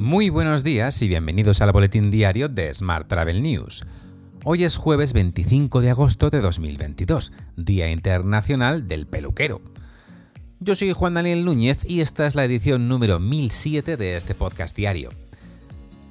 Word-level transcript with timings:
Muy 0.00 0.30
buenos 0.30 0.64
días 0.64 1.02
y 1.02 1.08
bienvenidos 1.08 1.60
al 1.60 1.72
boletín 1.72 2.10
diario 2.10 2.48
de 2.48 2.72
Smart 2.72 3.06
Travel 3.06 3.42
News. 3.42 3.84
Hoy 4.44 4.64
es 4.64 4.78
jueves 4.78 5.12
25 5.12 5.82
de 5.82 5.90
agosto 5.90 6.30
de 6.30 6.40
2022, 6.40 7.32
Día 7.58 7.90
Internacional 7.90 8.88
del 8.88 9.06
Peluquero. 9.06 9.60
Yo 10.58 10.74
soy 10.74 10.94
Juan 10.94 11.12
Daniel 11.12 11.44
Núñez 11.44 11.84
y 11.86 12.00
esta 12.00 12.26
es 12.26 12.34
la 12.34 12.46
edición 12.46 12.88
número 12.88 13.20
1007 13.20 13.98
de 13.98 14.16
este 14.16 14.34
podcast 14.34 14.74
diario. 14.74 15.10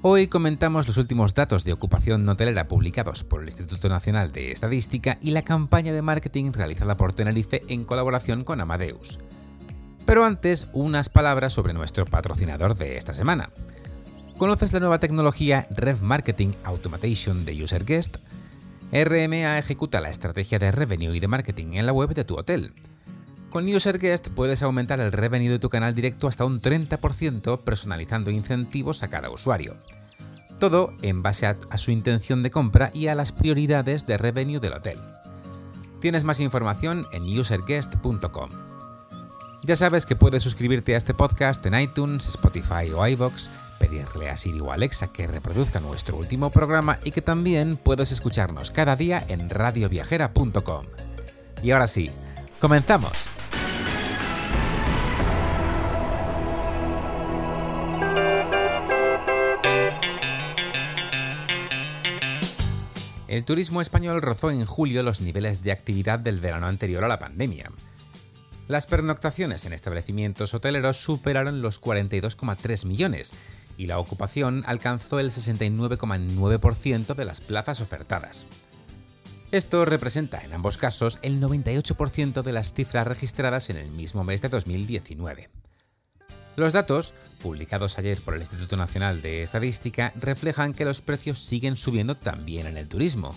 Hoy 0.03 0.27
comentamos 0.27 0.87
los 0.87 0.97
últimos 0.97 1.33
datos 1.33 1.63
de 1.65 1.73
ocupación 1.73 2.29
hotelera 2.29 2.67
publicados 2.67 3.23
por 3.23 3.41
el 3.41 3.47
Instituto 3.47 3.89
Nacional 3.89 4.31
de 4.31 4.51
Estadística 4.51 5.17
y 5.19 5.31
la 5.31 5.41
campaña 5.41 5.93
de 5.93 6.03
marketing 6.03 6.51
realizada 6.51 6.95
por 6.95 7.15
Tenerife 7.15 7.63
en 7.69 7.85
colaboración 7.85 8.43
con 8.43 8.61
Amadeus. 8.61 9.17
Pero 10.05 10.25
antes, 10.25 10.67
unas 10.73 11.09
palabras 11.09 11.53
sobre 11.53 11.73
nuestro 11.73 12.05
patrocinador 12.05 12.75
de 12.75 12.97
esta 12.97 13.15
semana. 13.15 13.49
¿Conoces 14.39 14.71
la 14.71 14.79
nueva 14.79 14.99
tecnología 14.99 15.67
Rev 15.69 16.01
Marketing 16.01 16.51
Automation 16.63 17.43
de 17.43 17.61
UserGuest? 17.61 18.19
RMA 18.89 19.57
ejecuta 19.57 19.99
la 19.99 20.09
estrategia 20.09 20.57
de 20.57 20.71
revenue 20.71 21.13
y 21.13 21.19
de 21.19 21.27
marketing 21.27 21.73
en 21.73 21.85
la 21.85 21.91
web 21.91 22.13
de 22.13 22.23
tu 22.23 22.37
hotel. 22.37 22.71
Con 23.49 23.65
UserGuest 23.67 24.29
puedes 24.29 24.63
aumentar 24.63 25.01
el 25.01 25.11
revenue 25.11 25.49
de 25.49 25.59
tu 25.59 25.67
canal 25.67 25.93
directo 25.93 26.29
hasta 26.29 26.45
un 26.45 26.61
30% 26.61 27.59
personalizando 27.65 28.31
incentivos 28.31 29.03
a 29.03 29.09
cada 29.09 29.29
usuario. 29.29 29.75
Todo 30.57 30.93
en 31.01 31.21
base 31.21 31.45
a, 31.45 31.57
a, 31.69 31.77
su 31.77 31.91
intención 31.91 32.41
de 32.41 32.49
compra 32.49 32.91
y 32.93 33.07
a 33.07 33.15
las 33.15 33.33
prioridades 33.33 34.05
de 34.07 34.17
revenue 34.17 34.61
del 34.61 34.71
hotel. 34.71 34.99
Tienes 35.99 36.23
más 36.23 36.39
información 36.39 37.05
en 37.11 37.23
userguest.com. 37.23 38.78
Ya 39.61 39.75
sabes 39.75 40.05
que 40.05 40.15
puedes 40.15 40.41
suscribirte 40.41 40.95
a 40.95 40.97
este 40.97 41.13
podcast 41.13 41.65
en 41.65 41.77
iTunes, 41.79 42.27
Spotify 42.27 42.91
o 42.95 43.05
iVoox, 43.05 43.49
pedirle 43.77 44.29
a 44.29 44.37
Siri 44.37 44.61
o 44.61 44.71
Alexa 44.71 45.11
que 45.11 45.27
reproduzca 45.27 45.81
nuestro 45.81 46.15
último 46.15 46.49
programa 46.49 46.97
y 47.03 47.11
que 47.11 47.21
también 47.21 47.75
puedes 47.75 48.13
escucharnos 48.13 48.71
cada 48.71 48.95
día 48.95 49.23
en 49.27 49.49
radioviajera.com. 49.49 50.85
Y 51.61 51.71
ahora 51.71 51.87
sí, 51.87 52.09
comenzamos. 52.61 53.11
El 63.27 63.43
turismo 63.43 63.81
español 63.81 64.21
rozó 64.21 64.51
en 64.51 64.65
julio 64.65 65.03
los 65.03 65.21
niveles 65.21 65.61
de 65.61 65.73
actividad 65.73 66.17
del 66.17 66.39
verano 66.39 66.65
anterior 66.65 67.03
a 67.03 67.07
la 67.09 67.19
pandemia. 67.19 67.69
Las 68.69 68.85
pernoctaciones 68.85 69.65
en 69.65 69.73
establecimientos 69.73 70.53
hoteleros 70.53 70.97
superaron 70.97 71.63
los 71.63 71.81
42,3 71.81 72.85
millones 72.85 73.33
y 73.79 73.87
la 73.87 73.97
ocupación 73.97 74.61
alcanzó 74.67 75.19
el 75.19 75.31
69,9% 75.31 77.15
de 77.15 77.25
las 77.25 77.41
plazas 77.41 77.81
ofertadas. 77.81 78.45
Esto 79.51 79.85
representa 79.85 80.43
en 80.43 80.53
ambos 80.53 80.77
casos 80.77 81.17
el 81.23 81.41
98% 81.41 82.43
de 82.43 82.53
las 82.53 82.75
cifras 82.75 83.07
registradas 83.07 83.71
en 83.71 83.77
el 83.77 83.89
mismo 83.89 84.23
mes 84.23 84.39
de 84.43 84.49
2019. 84.49 85.49
Los 86.55 86.71
datos, 86.71 87.15
publicados 87.41 87.97
ayer 87.97 88.19
por 88.21 88.35
el 88.35 88.41
Instituto 88.41 88.77
Nacional 88.77 89.23
de 89.23 89.41
Estadística, 89.41 90.13
reflejan 90.15 90.75
que 90.75 90.85
los 90.85 91.01
precios 91.01 91.39
siguen 91.39 91.75
subiendo 91.75 92.15
también 92.15 92.67
en 92.67 92.77
el 92.77 92.87
turismo, 92.87 93.35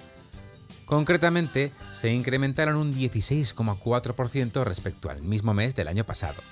Concretamente, 0.84 1.72
se 1.90 2.12
incrementaron 2.12 2.76
un 2.76 2.94
16,4% 2.94 4.64
respecto 4.64 5.10
al 5.10 5.22
mismo 5.22 5.54
mes 5.54 5.74
del 5.74 5.88
año 5.88 6.04
pasado. 6.04 6.42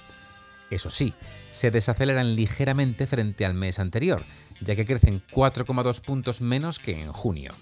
Eso 0.71 0.89
sí, 0.89 1.15
se 1.51 1.71
desaceleran 1.71 2.37
ligeramente 2.37 3.07
frente 3.07 3.45
al 3.45 3.55
mes 3.55 3.79
anterior, 3.79 4.23
ya 4.61 4.77
que 4.77 4.85
crecen 4.85 5.23
4,2 5.33 6.01
puntos 6.01 6.41
menos 6.41 6.79
que 6.79 7.01
en 7.01 7.13
junio. 7.13 7.53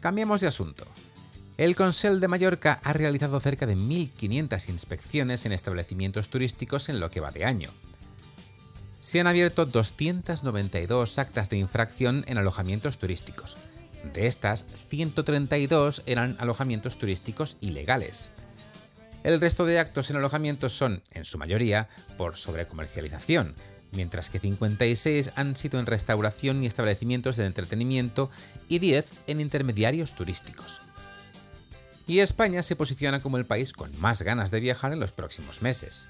Cambiamos 0.00 0.40
de 0.40 0.48
asunto. 0.48 0.84
El 1.56 1.76
Consell 1.76 2.18
de 2.18 2.26
Mallorca 2.26 2.80
ha 2.82 2.92
realizado 2.92 3.38
cerca 3.38 3.64
de 3.64 3.76
1.500 3.76 4.68
inspecciones 4.68 5.46
en 5.46 5.52
establecimientos 5.52 6.28
turísticos 6.28 6.88
en 6.88 6.98
lo 6.98 7.10
que 7.10 7.20
va 7.20 7.30
de 7.30 7.44
año. 7.44 7.70
Se 8.98 9.20
han 9.20 9.28
abierto 9.28 9.64
292 9.64 11.18
actas 11.18 11.48
de 11.48 11.58
infracción 11.58 12.24
en 12.26 12.38
alojamientos 12.38 12.98
turísticos, 12.98 13.56
de 14.12 14.26
estas, 14.26 14.66
132 14.88 16.02
eran 16.06 16.36
alojamientos 16.38 16.98
turísticos 16.98 17.56
ilegales. 17.60 18.30
El 19.22 19.40
resto 19.40 19.64
de 19.64 19.78
actos 19.78 20.10
en 20.10 20.16
alojamientos 20.16 20.74
son, 20.74 21.02
en 21.12 21.24
su 21.24 21.38
mayoría, 21.38 21.88
por 22.18 22.36
sobrecomercialización, 22.36 23.54
mientras 23.92 24.28
que 24.28 24.38
56 24.38 25.32
han 25.36 25.56
sido 25.56 25.80
en 25.80 25.86
restauración 25.86 26.62
y 26.62 26.66
establecimientos 26.66 27.36
de 27.36 27.46
entretenimiento 27.46 28.30
y 28.68 28.80
10 28.80 29.12
en 29.28 29.40
intermediarios 29.40 30.14
turísticos. 30.14 30.82
Y 32.06 32.18
España 32.18 32.62
se 32.62 32.76
posiciona 32.76 33.20
como 33.20 33.38
el 33.38 33.46
país 33.46 33.72
con 33.72 33.98
más 33.98 34.22
ganas 34.22 34.50
de 34.50 34.60
viajar 34.60 34.92
en 34.92 35.00
los 35.00 35.12
próximos 35.12 35.62
meses. 35.62 36.08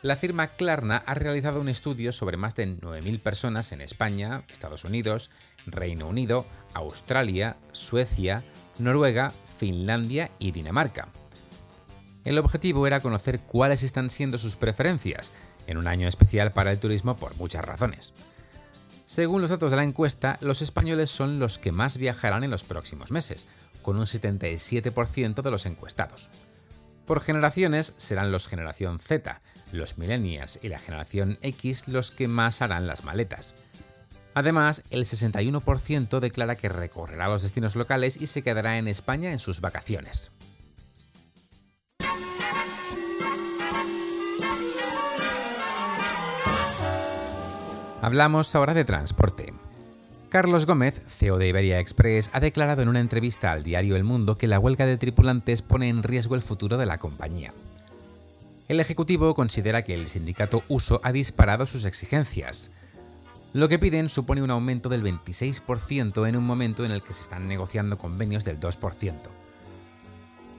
La 0.00 0.14
firma 0.14 0.46
Klarna 0.46 1.02
ha 1.06 1.14
realizado 1.14 1.60
un 1.60 1.68
estudio 1.68 2.12
sobre 2.12 2.36
más 2.36 2.54
de 2.54 2.68
9.000 2.68 3.20
personas 3.20 3.72
en 3.72 3.80
España, 3.80 4.44
Estados 4.48 4.84
Unidos, 4.84 5.30
Reino 5.66 6.06
Unido, 6.06 6.46
Australia, 6.72 7.56
Suecia, 7.72 8.44
Noruega, 8.78 9.32
Finlandia 9.58 10.30
y 10.38 10.52
Dinamarca. 10.52 11.08
El 12.24 12.38
objetivo 12.38 12.86
era 12.86 13.00
conocer 13.00 13.40
cuáles 13.40 13.82
están 13.82 14.08
siendo 14.08 14.38
sus 14.38 14.54
preferencias 14.54 15.32
en 15.66 15.78
un 15.78 15.88
año 15.88 16.06
especial 16.06 16.52
para 16.52 16.70
el 16.70 16.78
turismo 16.78 17.16
por 17.16 17.36
muchas 17.36 17.64
razones. 17.64 18.14
Según 19.04 19.40
los 19.40 19.50
datos 19.50 19.72
de 19.72 19.78
la 19.78 19.84
encuesta, 19.84 20.38
los 20.40 20.62
españoles 20.62 21.10
son 21.10 21.40
los 21.40 21.58
que 21.58 21.72
más 21.72 21.96
viajarán 21.96 22.44
en 22.44 22.50
los 22.50 22.62
próximos 22.62 23.10
meses, 23.10 23.48
con 23.82 23.98
un 23.98 24.04
77% 24.04 25.42
de 25.42 25.50
los 25.50 25.66
encuestados. 25.66 26.30
Por 27.08 27.20
generaciones 27.22 27.94
serán 27.96 28.30
los 28.30 28.48
generación 28.48 29.00
Z, 29.00 29.40
los 29.72 29.96
millennials 29.96 30.58
y 30.62 30.68
la 30.68 30.78
generación 30.78 31.38
X 31.40 31.88
los 31.88 32.10
que 32.10 32.28
más 32.28 32.60
harán 32.60 32.86
las 32.86 33.02
maletas. 33.02 33.54
Además, 34.34 34.82
el 34.90 35.06
61% 35.06 36.20
declara 36.20 36.56
que 36.56 36.68
recorrerá 36.68 37.28
los 37.28 37.42
destinos 37.42 37.76
locales 37.76 38.20
y 38.20 38.26
se 38.26 38.42
quedará 38.42 38.76
en 38.76 38.88
España 38.88 39.32
en 39.32 39.38
sus 39.38 39.62
vacaciones. 39.62 40.32
Hablamos 48.02 48.54
ahora 48.54 48.74
de 48.74 48.84
transporte. 48.84 49.54
Carlos 50.28 50.66
Gómez, 50.66 51.00
CEO 51.06 51.38
de 51.38 51.48
Iberia 51.48 51.80
Express, 51.80 52.28
ha 52.34 52.40
declarado 52.40 52.82
en 52.82 52.88
una 52.88 53.00
entrevista 53.00 53.50
al 53.50 53.62
diario 53.62 53.96
El 53.96 54.04
Mundo 54.04 54.36
que 54.36 54.46
la 54.46 54.58
huelga 54.58 54.84
de 54.84 54.98
tripulantes 54.98 55.62
pone 55.62 55.88
en 55.88 56.02
riesgo 56.02 56.34
el 56.34 56.42
futuro 56.42 56.76
de 56.76 56.84
la 56.84 56.98
compañía. 56.98 57.54
El 58.68 58.78
Ejecutivo 58.78 59.34
considera 59.34 59.84
que 59.84 59.94
el 59.94 60.06
sindicato 60.06 60.62
Uso 60.68 61.00
ha 61.02 61.12
disparado 61.12 61.66
sus 61.66 61.86
exigencias. 61.86 62.72
Lo 63.54 63.68
que 63.68 63.78
piden 63.78 64.10
supone 64.10 64.42
un 64.42 64.50
aumento 64.50 64.90
del 64.90 65.02
26% 65.02 66.28
en 66.28 66.36
un 66.36 66.44
momento 66.44 66.84
en 66.84 66.90
el 66.90 67.02
que 67.02 67.14
se 67.14 67.22
están 67.22 67.48
negociando 67.48 67.96
convenios 67.96 68.44
del 68.44 68.60
2%. 68.60 69.14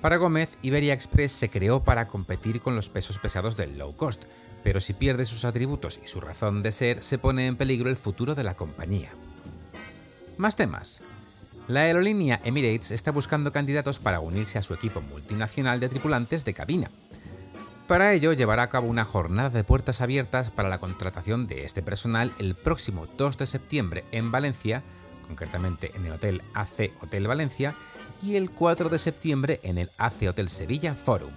Para 0.02 0.18
Gómez, 0.18 0.58
Iberia 0.64 0.96
Express 0.96 1.32
se 1.34 1.52
creó 1.52 1.84
para 1.84 2.08
competir 2.08 2.60
con 2.60 2.76
los 2.76 2.90
pesos 2.90 3.20
pesados 3.20 3.56
del 3.56 3.78
low 3.78 3.96
cost, 3.96 4.24
pero 4.64 4.80
si 4.80 4.94
pierde 4.94 5.26
sus 5.26 5.46
atributos 5.46 6.00
y 6.04 6.08
su 6.08 6.22
razón 6.22 6.64
de 6.64 6.72
ser, 6.72 7.04
se 7.04 7.20
pone 7.20 7.46
en 7.46 7.56
peligro 7.56 7.92
el 7.92 7.98
futuro 7.98 8.34
de 8.34 8.44
la 8.44 8.56
compañía. 8.56 9.12
Más 10.40 10.56
temas. 10.56 11.02
La 11.68 11.82
aerolínea 11.82 12.40
Emirates 12.46 12.92
está 12.92 13.12
buscando 13.12 13.52
candidatos 13.52 14.00
para 14.00 14.22
unirse 14.22 14.58
a 14.58 14.64
su 14.64 14.74
equipo 14.74 15.02
multinacional 15.02 15.82
de 15.82 15.90
tripulantes 15.90 16.46
de 16.46 16.54
cabina. 16.54 16.90
Para 17.90 18.14
ello, 18.14 18.32
llevará 18.32 18.64
a 18.64 18.70
cabo 18.70 18.88
una 18.88 19.04
jornada 19.04 19.50
de 19.50 19.66
puertas 19.66 20.00
abiertas 20.00 20.50
para 20.50 20.70
la 20.70 20.80
contratación 20.80 21.46
de 21.46 21.66
este 21.66 21.82
personal 21.82 22.32
el 22.40 22.56
próximo 22.56 23.06
2 23.18 23.38
de 23.38 23.46
septiembre 23.48 24.06
en 24.14 24.32
Valencia, 24.32 24.82
concretamente 25.28 25.92
en 25.94 26.06
el 26.06 26.14
Hotel 26.14 26.42
AC 26.54 26.94
Hotel 27.02 27.28
Valencia, 27.28 27.76
y 28.24 28.38
el 28.38 28.50
4 28.50 28.88
de 28.88 28.98
septiembre 28.98 29.60
en 29.64 29.78
el 29.78 29.92
AC 29.98 30.30
Hotel 30.30 30.48
Sevilla 30.48 30.96
Forum. 30.96 31.34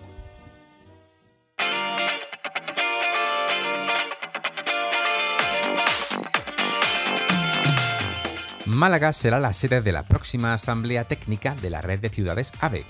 Málaga 8.72 9.12
será 9.12 9.38
la 9.38 9.52
sede 9.52 9.82
de 9.82 9.92
la 9.92 10.08
próxima 10.08 10.54
Asamblea 10.54 11.04
Técnica 11.04 11.54
de 11.54 11.70
la 11.70 11.82
Red 11.82 12.00
de 12.00 12.08
Ciudades 12.08 12.52
AVE, 12.60 12.86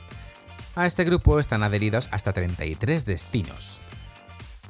a 0.75 0.87
este 0.87 1.05
grupo 1.05 1.39
están 1.39 1.63
adheridos 1.63 2.09
hasta 2.13 2.33
33 2.33 3.05
destinos. 3.05 3.81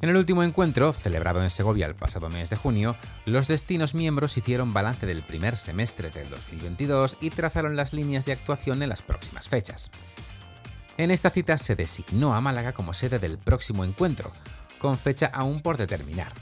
En 0.00 0.08
el 0.08 0.16
último 0.16 0.42
encuentro, 0.42 0.92
celebrado 0.92 1.42
en 1.42 1.50
Segovia 1.50 1.86
el 1.86 1.94
pasado 1.94 2.28
mes 2.28 2.50
de 2.50 2.56
junio, 2.56 2.96
los 3.24 3.46
destinos 3.46 3.94
miembros 3.94 4.36
hicieron 4.36 4.72
balance 4.72 5.06
del 5.06 5.22
primer 5.22 5.56
semestre 5.56 6.10
del 6.10 6.28
2022 6.28 7.18
y 7.20 7.30
trazaron 7.30 7.76
las 7.76 7.92
líneas 7.92 8.24
de 8.24 8.32
actuación 8.32 8.82
en 8.82 8.88
las 8.88 9.02
próximas 9.02 9.48
fechas. 9.48 9.92
En 10.96 11.12
esta 11.12 11.30
cita 11.30 11.56
se 11.56 11.76
designó 11.76 12.34
a 12.34 12.40
Málaga 12.40 12.72
como 12.72 12.94
sede 12.94 13.20
del 13.20 13.38
próximo 13.38 13.84
encuentro, 13.84 14.32
con 14.78 14.98
fecha 14.98 15.30
aún 15.32 15.62
por 15.62 15.76
determinar. 15.76 16.32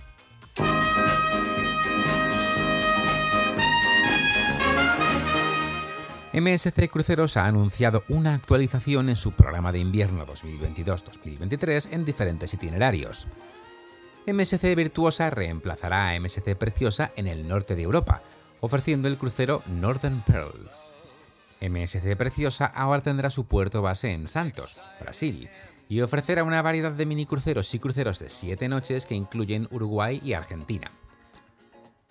MSC 6.32 6.88
Cruceros 6.88 7.36
ha 7.36 7.46
anunciado 7.46 8.04
una 8.08 8.34
actualización 8.34 9.08
en 9.08 9.16
su 9.16 9.32
programa 9.32 9.72
de 9.72 9.80
invierno 9.80 10.24
2022-2023 10.26 11.88
en 11.90 12.04
diferentes 12.04 12.54
itinerarios. 12.54 13.26
MSC 14.28 14.76
Virtuosa 14.76 15.30
reemplazará 15.30 16.10
a 16.10 16.20
MSC 16.20 16.54
Preciosa 16.54 17.10
en 17.16 17.26
el 17.26 17.48
norte 17.48 17.74
de 17.74 17.82
Europa, 17.82 18.22
ofreciendo 18.60 19.08
el 19.08 19.16
crucero 19.16 19.60
Northern 19.66 20.22
Pearl. 20.24 20.70
MSC 21.60 22.14
Preciosa 22.16 22.66
ahora 22.66 23.02
tendrá 23.02 23.28
su 23.28 23.46
puerto 23.46 23.82
base 23.82 24.12
en 24.12 24.28
Santos, 24.28 24.78
Brasil, 25.00 25.50
y 25.88 26.00
ofrecerá 26.00 26.44
una 26.44 26.62
variedad 26.62 26.92
de 26.92 27.06
minicruceros 27.06 27.74
y 27.74 27.80
cruceros 27.80 28.20
de 28.20 28.28
7 28.28 28.68
noches 28.68 29.04
que 29.04 29.16
incluyen 29.16 29.66
Uruguay 29.72 30.20
y 30.22 30.34
Argentina 30.34 30.92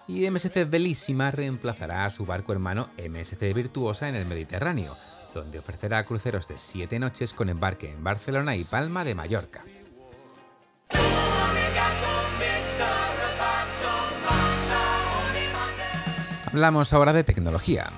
y 0.10 0.30
MSC 0.30 0.68
Bellísima 0.68 1.30
reemplazará 1.30 2.04
a 2.04 2.10
su 2.10 2.26
barco 2.26 2.52
hermano 2.52 2.90
MSC 2.98 3.54
Virtuosa 3.54 4.10
en 4.10 4.16
el 4.16 4.26
Mediterráneo, 4.26 4.98
donde 5.36 5.60
ofrecerá 5.60 6.04
cruceros 6.04 6.48
de 6.48 6.58
7 6.58 6.98
noches 6.98 7.32
con 7.32 7.48
embarque 7.48 7.92
en 7.92 8.04
Barcelona 8.04 8.56
y 8.56 8.64
Palma 8.64 9.04
de 9.04 9.14
Mallorca. 9.14 9.64
Hablamos 16.48 16.92
ahora 16.94 17.14
de 17.14 17.24
tecnología. 17.24 17.92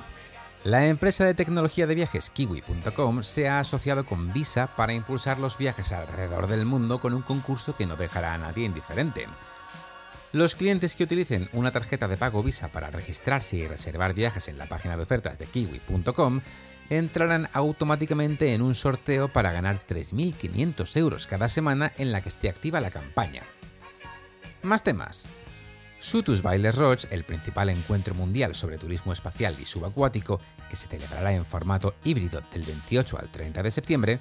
La 0.65 0.87
empresa 0.87 1.23
de 1.23 1.33
tecnología 1.33 1.87
de 1.87 1.95
viajes 1.95 2.29
kiwi.com 2.29 3.23
se 3.23 3.47
ha 3.47 3.61
asociado 3.61 4.05
con 4.05 4.33
Visa 4.33 4.75
para 4.75 4.91
impulsar 4.91 5.39
los 5.39 5.57
viajes 5.57 5.93
alrededor 5.93 6.47
del 6.47 6.65
mundo 6.65 6.99
con 6.99 7.13
un 7.13 7.21
concurso 7.21 7.73
que 7.73 7.85
no 7.85 7.95
dejará 7.95 8.33
a 8.33 8.37
nadie 8.37 8.65
indiferente. 8.65 9.27
Los 10.33 10.56
clientes 10.56 10.95
que 10.95 11.04
utilicen 11.04 11.50
una 11.51 11.72
tarjeta 11.72 12.07
de 12.07 12.16
pago 12.16 12.42
Visa 12.42 12.69
para 12.69 12.89
registrarse 12.89 13.57
y 13.57 13.68
reservar 13.68 14.13
viajes 14.13 14.48
en 14.48 14.57
la 14.57 14.68
página 14.68 14.95
de 14.95 15.04
ofertas 15.04 15.38
de 15.38 15.48
kiwi.com 15.48 16.39
entrarán 16.89 17.50
automáticamente 17.51 18.54
en 18.54 18.62
un 18.62 18.74
sorteo 18.74 19.31
para 19.31 19.51
ganar 19.51 19.86
3.500 19.86 20.98
euros 20.98 21.28
cada 21.28 21.50
semana 21.50 21.92
en 21.98 22.13
la 22.13 22.22
que 22.22 22.30
esté 22.30 22.48
activa 22.48 22.80
la 22.80 22.92
campaña. 22.92 23.44
Más 24.62 24.83
temas. 24.83 25.28
Sutus 26.00 26.42
Bailes 26.42 26.78
Roche, 26.78 27.10
el 27.12 27.25
principal 27.25 27.69
encuentro 27.69 28.13
mundial 28.13 28.56
sobre 28.56 28.78
turismo 28.78 29.12
espacial 29.12 29.57
y 29.60 29.66
subacuático, 29.66 30.39
que 30.69 30.78
se 30.78 30.88
celebrará 30.88 31.33
en 31.33 31.45
formato 31.45 31.94
híbrido 32.06 32.42
del 32.51 32.63
28 32.63 33.19
al 33.19 33.30
30 33.30 33.63
de 33.63 33.72
septiembre, 33.72 34.19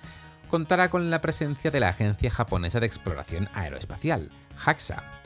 contará 0.49 0.91
con 0.91 1.09
la 1.09 1.21
presencia 1.21 1.71
de 1.71 1.81
la 1.81 1.91
Agencia 1.91 2.31
Japonesa 2.31 2.81
de 2.81 2.87
Exploración 2.87 3.49
Aeroespacial, 3.55 4.31
JAXA, 4.57 5.20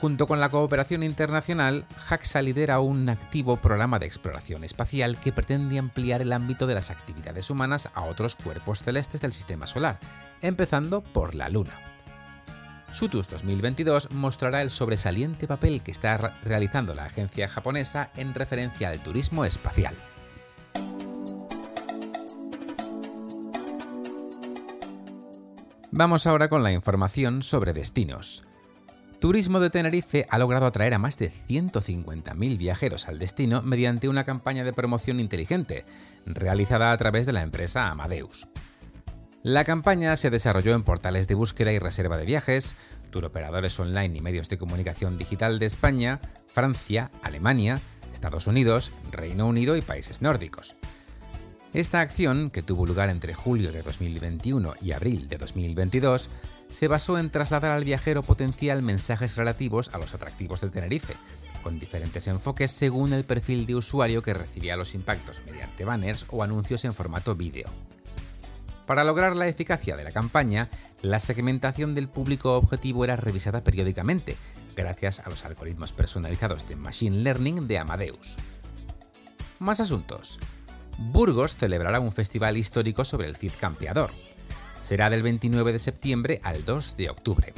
Junto 0.00 0.26
con 0.26 0.40
la 0.40 0.50
cooperación 0.50 1.02
internacional, 1.02 1.86
JAXA 1.96 2.42
lidera 2.42 2.80
un 2.80 3.08
activo 3.08 3.56
programa 3.56 3.98
de 3.98 4.06
exploración 4.06 4.64
espacial 4.64 5.18
que 5.18 5.32
pretende 5.32 5.78
ampliar 5.78 6.20
el 6.20 6.32
ámbito 6.32 6.66
de 6.66 6.74
las 6.74 6.90
actividades 6.90 7.48
humanas 7.48 7.90
a 7.94 8.02
otros 8.02 8.36
cuerpos 8.36 8.82
celestes 8.82 9.20
del 9.20 9.32
sistema 9.32 9.66
solar, 9.66 9.98
empezando 10.42 11.02
por 11.02 11.34
la 11.34 11.48
Luna. 11.48 11.80
Sutus 12.92 13.28
2022 13.28 14.10
mostrará 14.12 14.62
el 14.62 14.70
sobresaliente 14.70 15.48
papel 15.48 15.82
que 15.82 15.90
está 15.90 16.16
realizando 16.44 16.94
la 16.94 17.06
agencia 17.06 17.48
japonesa 17.48 18.10
en 18.16 18.34
referencia 18.34 18.90
al 18.90 19.00
turismo 19.00 19.44
espacial. 19.44 19.96
Vamos 25.90 26.26
ahora 26.26 26.48
con 26.48 26.62
la 26.62 26.72
información 26.72 27.42
sobre 27.42 27.72
destinos. 27.72 28.44
Turismo 29.24 29.58
de 29.58 29.70
Tenerife 29.70 30.26
ha 30.28 30.36
logrado 30.36 30.66
atraer 30.66 30.92
a 30.92 30.98
más 30.98 31.16
de 31.16 31.32
150.000 31.32 32.58
viajeros 32.58 33.08
al 33.08 33.18
destino 33.18 33.62
mediante 33.62 34.10
una 34.10 34.22
campaña 34.22 34.64
de 34.64 34.74
promoción 34.74 35.18
inteligente, 35.18 35.86
realizada 36.26 36.92
a 36.92 36.96
través 36.98 37.24
de 37.24 37.32
la 37.32 37.40
empresa 37.40 37.88
Amadeus. 37.88 38.48
La 39.42 39.64
campaña 39.64 40.14
se 40.18 40.28
desarrolló 40.28 40.74
en 40.74 40.82
portales 40.82 41.26
de 41.26 41.36
búsqueda 41.36 41.72
y 41.72 41.78
reserva 41.78 42.18
de 42.18 42.26
viajes, 42.26 42.76
turoperadores 43.08 43.80
online 43.80 44.18
y 44.18 44.20
medios 44.20 44.50
de 44.50 44.58
comunicación 44.58 45.16
digital 45.16 45.58
de 45.58 45.64
España, 45.64 46.20
Francia, 46.46 47.10
Alemania, 47.22 47.80
Estados 48.12 48.46
Unidos, 48.46 48.92
Reino 49.10 49.46
Unido 49.46 49.74
y 49.78 49.80
países 49.80 50.20
nórdicos. 50.20 50.76
Esta 51.74 52.02
acción, 52.02 52.50
que 52.50 52.62
tuvo 52.62 52.86
lugar 52.86 53.08
entre 53.08 53.34
julio 53.34 53.72
de 53.72 53.82
2021 53.82 54.74
y 54.82 54.92
abril 54.92 55.28
de 55.28 55.38
2022, 55.38 56.28
se 56.68 56.88
basó 56.88 57.18
en 57.18 57.30
trasladar 57.30 57.72
al 57.72 57.84
viajero 57.84 58.22
potencial 58.22 58.82
mensajes 58.82 59.36
relativos 59.36 59.90
a 59.92 59.98
los 59.98 60.14
atractivos 60.14 60.60
de 60.60 60.70
Tenerife, 60.70 61.14
con 61.62 61.78
diferentes 61.78 62.26
enfoques 62.26 62.70
según 62.70 63.12
el 63.12 63.24
perfil 63.24 63.66
de 63.66 63.74
usuario 63.76 64.22
que 64.22 64.34
recibía 64.34 64.76
los 64.76 64.94
impactos 64.94 65.42
mediante 65.46 65.84
banners 65.84 66.26
o 66.30 66.42
anuncios 66.42 66.84
en 66.84 66.94
formato 66.94 67.34
vídeo. 67.34 67.68
Para 68.86 69.04
lograr 69.04 69.34
la 69.34 69.48
eficacia 69.48 69.96
de 69.96 70.04
la 70.04 70.12
campaña, 70.12 70.68
la 71.00 71.18
segmentación 71.18 71.94
del 71.94 72.08
público 72.08 72.54
objetivo 72.56 73.04
era 73.04 73.16
revisada 73.16 73.64
periódicamente, 73.64 74.36
gracias 74.76 75.20
a 75.20 75.30
los 75.30 75.44
algoritmos 75.46 75.92
personalizados 75.92 76.66
de 76.68 76.76
Machine 76.76 77.22
Learning 77.22 77.66
de 77.66 77.78
Amadeus. 77.78 78.36
Más 79.58 79.80
asuntos. 79.80 80.38
Burgos 80.98 81.56
celebrará 81.56 81.98
un 81.98 82.12
festival 82.12 82.58
histórico 82.58 83.04
sobre 83.04 83.26
el 83.26 83.36
Cid 83.36 83.52
Campeador. 83.58 84.12
Será 84.84 85.08
del 85.08 85.22
29 85.22 85.72
de 85.72 85.78
septiembre 85.78 86.40
al 86.42 86.66
2 86.66 86.98
de 86.98 87.08
octubre. 87.08 87.54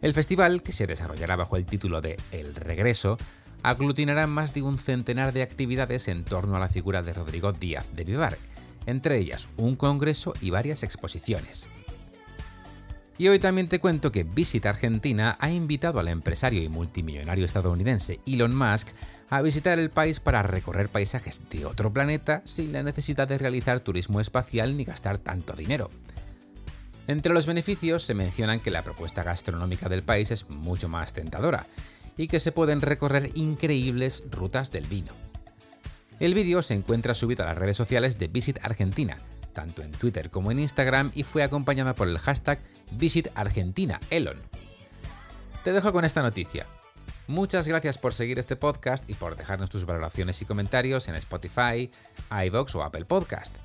El 0.00 0.14
festival, 0.14 0.62
que 0.62 0.72
se 0.72 0.86
desarrollará 0.86 1.36
bajo 1.36 1.58
el 1.58 1.66
título 1.66 2.00
de 2.00 2.18
El 2.30 2.54
Regreso, 2.54 3.18
aglutinará 3.62 4.26
más 4.26 4.54
de 4.54 4.62
un 4.62 4.78
centenar 4.78 5.34
de 5.34 5.42
actividades 5.42 6.08
en 6.08 6.24
torno 6.24 6.56
a 6.56 6.58
la 6.58 6.70
figura 6.70 7.02
de 7.02 7.12
Rodrigo 7.12 7.52
Díaz 7.52 7.92
de 7.92 8.04
Vivar, 8.04 8.38
entre 8.86 9.18
ellas 9.18 9.50
un 9.58 9.76
congreso 9.76 10.32
y 10.40 10.48
varias 10.48 10.82
exposiciones. 10.82 11.68
Y 13.18 13.28
hoy 13.28 13.38
también 13.38 13.68
te 13.68 13.78
cuento 13.78 14.10
que 14.10 14.24
Visit 14.24 14.64
Argentina 14.64 15.36
ha 15.40 15.50
invitado 15.50 16.00
al 16.00 16.08
empresario 16.08 16.62
y 16.62 16.70
multimillonario 16.70 17.44
estadounidense 17.44 18.18
Elon 18.24 18.56
Musk 18.56 18.88
a 19.28 19.42
visitar 19.42 19.78
el 19.78 19.90
país 19.90 20.20
para 20.20 20.42
recorrer 20.42 20.88
paisajes 20.88 21.50
de 21.50 21.66
otro 21.66 21.92
planeta 21.92 22.40
sin 22.46 22.72
la 22.72 22.82
necesidad 22.82 23.28
de 23.28 23.36
realizar 23.36 23.80
turismo 23.80 24.20
espacial 24.20 24.74
ni 24.78 24.84
gastar 24.84 25.18
tanto 25.18 25.52
dinero. 25.52 25.90
Entre 27.10 27.34
los 27.34 27.46
beneficios 27.46 28.04
se 28.04 28.14
mencionan 28.14 28.60
que 28.60 28.70
la 28.70 28.84
propuesta 28.84 29.24
gastronómica 29.24 29.88
del 29.88 30.04
país 30.04 30.30
es 30.30 30.48
mucho 30.48 30.88
más 30.88 31.12
tentadora 31.12 31.66
y 32.16 32.28
que 32.28 32.38
se 32.38 32.52
pueden 32.52 32.82
recorrer 32.82 33.32
increíbles 33.34 34.22
rutas 34.30 34.70
del 34.70 34.86
vino. 34.86 35.12
El 36.20 36.34
vídeo 36.34 36.62
se 36.62 36.74
encuentra 36.74 37.12
subido 37.12 37.42
a 37.42 37.48
las 37.48 37.58
redes 37.58 37.76
sociales 37.76 38.20
de 38.20 38.28
Visit 38.28 38.60
Argentina, 38.62 39.18
tanto 39.52 39.82
en 39.82 39.90
Twitter 39.90 40.30
como 40.30 40.52
en 40.52 40.60
Instagram 40.60 41.10
y 41.12 41.24
fue 41.24 41.42
acompañada 41.42 41.96
por 41.96 42.06
el 42.06 42.16
hashtag 42.16 42.60
VisitArgentinaElon. 42.92 44.40
Te 45.64 45.72
dejo 45.72 45.90
con 45.92 46.04
esta 46.04 46.22
noticia. 46.22 46.64
Muchas 47.26 47.66
gracias 47.66 47.98
por 47.98 48.14
seguir 48.14 48.38
este 48.38 48.54
podcast 48.54 49.10
y 49.10 49.14
por 49.14 49.34
dejarnos 49.34 49.68
tus 49.68 49.84
valoraciones 49.84 50.40
y 50.42 50.44
comentarios 50.44 51.08
en 51.08 51.16
Spotify, 51.16 51.90
iVoox 52.30 52.76
o 52.76 52.84
Apple 52.84 53.06
Podcast. 53.06 53.56